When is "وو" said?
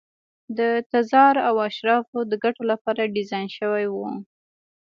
3.93-4.07